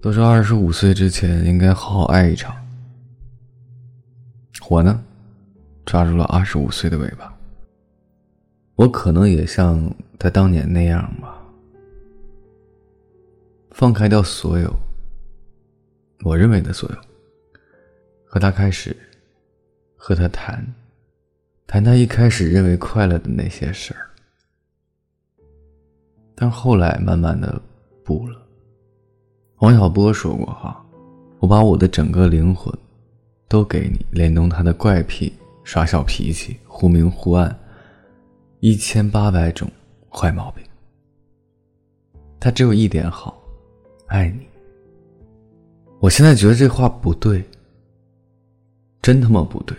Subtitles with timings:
[0.00, 2.54] 都说二十五岁之前应该好好爱一场。
[4.68, 5.02] 我呢，
[5.84, 7.34] 抓住了二十五岁的尾巴。
[8.76, 11.42] 我可能也像他当年那样吧，
[13.72, 14.72] 放开掉所有
[16.22, 16.96] 我认为的所有，
[18.24, 18.96] 和他开始，
[19.96, 20.64] 和他谈，
[21.66, 24.06] 谈他一开始认为快乐的那些事儿。
[26.36, 27.60] 但后来慢慢的
[28.04, 28.47] 不了。
[29.58, 30.84] 王小波说过：“哈，
[31.40, 32.72] 我把我的整个灵魂
[33.48, 35.32] 都给你，连同他的怪癖、
[35.64, 37.58] 耍小脾气、忽明忽暗，
[38.60, 39.68] 一千八百种
[40.08, 40.64] 坏毛病。
[42.38, 43.42] 他只有一点好，
[44.06, 44.46] 爱你。
[45.98, 47.44] 我现在觉得这话不对，
[49.02, 49.76] 真他妈不对。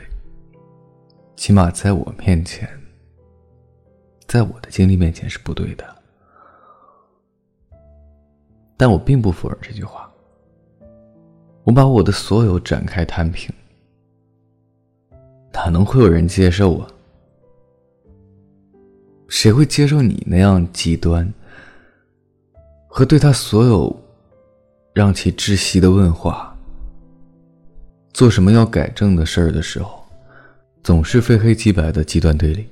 [1.38, 2.68] 起码在我面前，
[4.28, 5.86] 在我的经历面前是不对的。”
[8.80, 10.10] 但我并不否认这句话。
[11.66, 13.54] 我把我的所有展开摊平，
[15.52, 16.88] 哪能会有人接受啊？
[19.28, 21.30] 谁会接受你那样极端
[22.88, 23.94] 和对他所有
[24.94, 26.56] 让其窒息的问话？
[28.14, 30.02] 做什么要改正的事儿的时候，
[30.82, 32.64] 总是非黑即白的极端对立；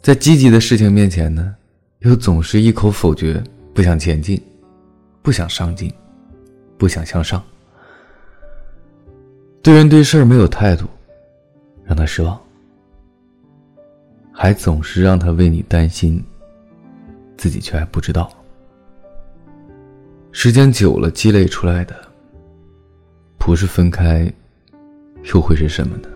[0.00, 1.54] 在积极的事情面前呢，
[1.98, 3.42] 又总是一口否决，
[3.74, 4.42] 不想前进。
[5.28, 5.92] 不想上进，
[6.78, 7.44] 不想向上，
[9.62, 10.86] 对人对事儿没有态度，
[11.84, 12.40] 让他失望，
[14.32, 16.24] 还总是让他为你担心，
[17.36, 18.32] 自己却还不知道。
[20.32, 21.94] 时间久了积累出来的，
[23.36, 24.32] 不是分开，
[25.34, 26.08] 又会是什么呢？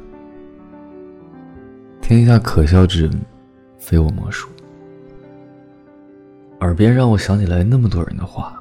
[2.01, 3.21] 天下可笑之人，
[3.79, 4.49] 非我莫属。
[6.61, 8.59] 耳边让我想起来那么多人的话。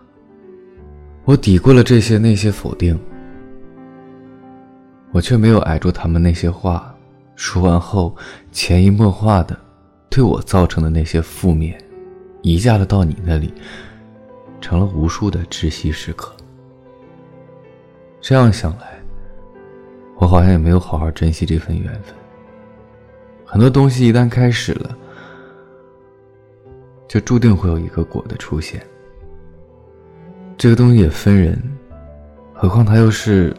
[1.24, 3.00] 我抵过了这些那些否定，
[5.12, 6.94] 我却没有挨住他们那些话，
[7.36, 8.16] 说完后
[8.52, 9.58] 潜移默化的
[10.10, 11.80] 对我造成的那些负面，
[12.42, 13.54] 移嫁了到你那里，
[14.60, 16.36] 成了无数的窒息时刻。
[18.20, 19.00] 这样想来，
[20.18, 22.16] 我好像也没有好好珍惜这份缘分。
[23.46, 24.98] 很多东西一旦开始了，
[27.08, 28.82] 就注定会有一个果的出现。
[30.62, 31.60] 这个东西也分人，
[32.54, 33.52] 何况他又是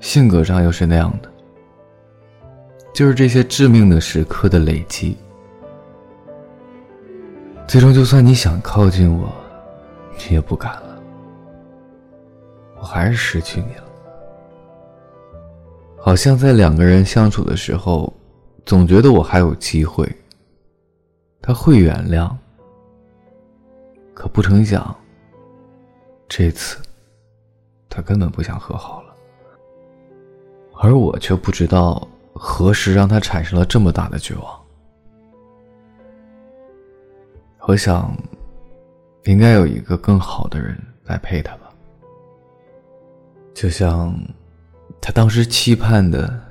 [0.00, 1.30] 性格上又是那样的，
[2.94, 5.14] 就是这些致命的时刻的累积，
[7.68, 9.30] 最终就算你想靠近我，
[10.16, 10.98] 你也不敢了，
[12.78, 13.84] 我还是失去你了。
[15.98, 18.10] 好像在两个人相处的时候，
[18.64, 20.10] 总觉得我还有机会，
[21.42, 22.34] 他会原谅，
[24.14, 24.96] 可不成想。
[26.34, 26.78] 这次，
[27.90, 29.14] 他根本不想和好了，
[30.80, 34.64] 而我却不知道何时让他产生了这么大的绝望。
[37.66, 38.16] 我想，
[39.24, 41.70] 应该有一个更好的人来陪他吧，
[43.52, 44.18] 就像
[45.02, 46.42] 他当时期盼的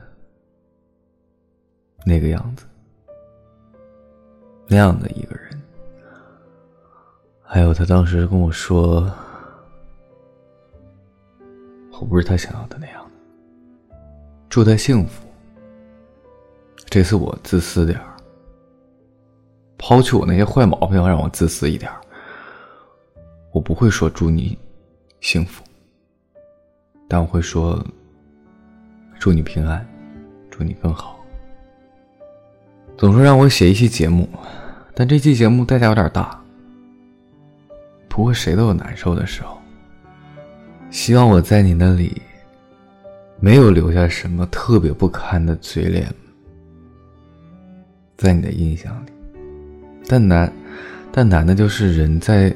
[2.06, 2.66] 那个样子，
[4.68, 5.60] 那样的一个人，
[7.42, 9.12] 还有他当时跟我说。
[12.02, 13.96] 我不是他想要的那样的，
[14.50, 15.24] 祝他幸福。
[16.90, 18.18] 这次我自私点儿，
[19.78, 21.92] 抛去我那些坏毛病，让我自私一点。
[23.52, 24.58] 我不会说祝你
[25.20, 25.64] 幸福，
[27.08, 27.80] 但我会说
[29.20, 29.88] 祝你平安，
[30.50, 31.24] 祝你更好。
[32.98, 34.28] 总说让我写一期节目，
[34.96, 36.44] 但这期节目代价有点大。
[38.10, 39.61] 不过谁都有难受的时候。
[40.92, 42.22] 希望我在你那里
[43.40, 46.14] 没有留下什么特别不堪的嘴脸，
[48.18, 49.12] 在你的印象里。
[50.06, 50.52] 但难，
[51.12, 52.54] 但难的就是人在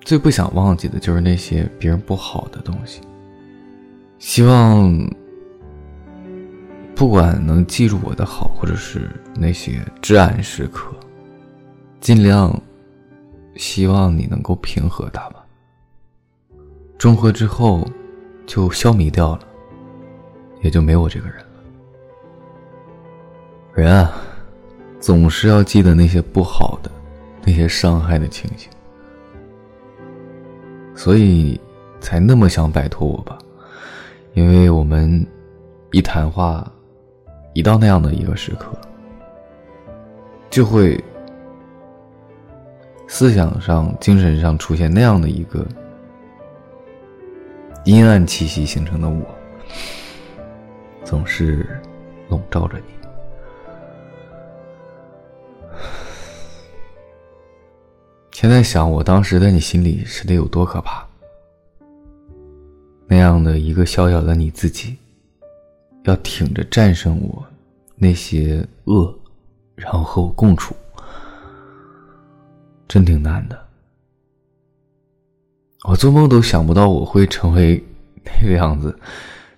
[0.00, 3.00] 最不想忘记的就是那些别人不好的东西。
[4.18, 4.92] 希望
[6.94, 10.92] 不管能记住我的好，或者是那些至暗时刻，
[12.00, 12.60] 尽量
[13.54, 15.43] 希望你能够平和它吧。
[17.04, 17.86] 中和之后，
[18.46, 19.40] 就消弭掉了，
[20.62, 21.44] 也就没我这个人了。
[23.74, 24.10] 人啊，
[25.00, 26.90] 总是要记得那些不好的、
[27.44, 28.70] 那些伤害的情形，
[30.94, 31.60] 所以
[32.00, 33.36] 才那么想摆脱我吧。
[34.32, 35.26] 因为我们
[35.92, 36.66] 一谈话，
[37.52, 38.72] 一到那样的一个时刻，
[40.48, 40.98] 就会
[43.06, 45.62] 思想上、精神上出现那样的一个。
[47.84, 49.22] 阴暗气息形成的我，
[51.04, 51.78] 总是
[52.30, 52.84] 笼罩着你。
[58.32, 61.06] 现在想，我当时在你心里是得有多可怕？
[63.06, 64.96] 那样的一个小小的你自己，
[66.04, 67.44] 要挺着战胜我
[67.96, 69.14] 那些恶，
[69.76, 70.74] 然后和我共处，
[72.88, 73.62] 真挺难的。
[75.84, 77.84] 我做梦都想不到我会成为
[78.24, 78.98] 那个样子，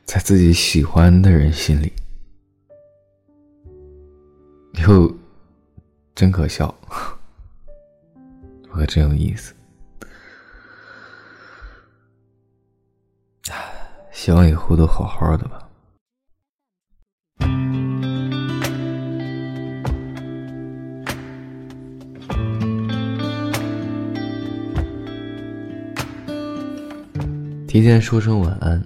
[0.04, 1.92] 在自己喜欢的人心里，
[4.82, 5.16] 又
[6.16, 6.74] 真可笑。
[8.68, 9.54] 可真有意思，
[14.12, 15.65] 希望以后都好好的吧。
[27.76, 28.82] 提前说声晚安，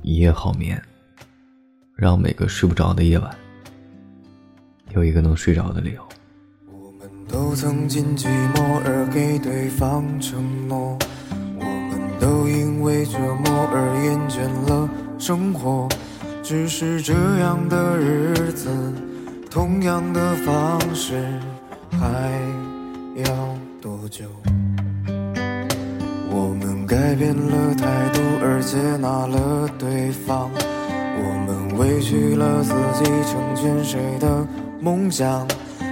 [0.00, 0.82] 一夜好眠，
[1.94, 3.30] 让每个睡不着的夜晚
[4.94, 6.02] 有一个能睡着的理由。
[6.72, 10.96] 我们都曾经寂寞而给对方承诺，
[11.58, 14.88] 我们都因为折磨而厌倦了
[15.18, 15.86] 生活。
[16.42, 18.70] 只是这样的日子，
[19.50, 21.22] 同样的方式，
[21.90, 22.32] 还
[23.16, 24.24] 要多久？
[26.30, 30.50] 我们改变了态度而接纳了对方，
[31.18, 34.46] 我们委屈了自己，成全谁的
[34.80, 35.46] 梦想？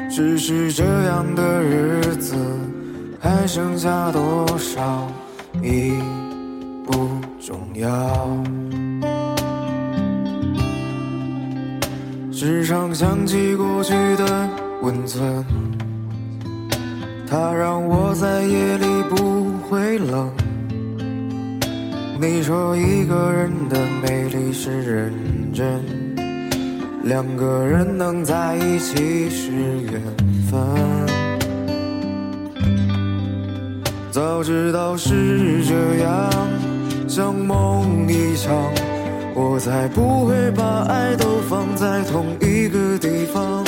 [0.08, 2.36] 只是这样的日子
[3.20, 5.06] 还剩下多少
[5.62, 5.92] 已
[6.86, 7.88] 不重要，
[12.32, 14.48] 时常想起过去的
[14.80, 15.44] 温存，
[17.28, 19.35] 它让我在夜里不
[19.76, 20.31] 会冷。
[22.19, 25.12] 你说一个人的美丽是认
[25.52, 25.84] 真。
[27.05, 30.00] 两个人能在一起是缘
[30.50, 30.58] 分，
[34.11, 36.31] 早知道是这样，
[37.06, 38.50] 像梦一场，
[39.34, 43.62] 我才不会把爱都放在同一个地方。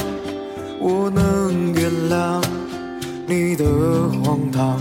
[0.80, 2.42] 我能原谅
[3.26, 3.64] 你的
[4.24, 4.80] 荒唐，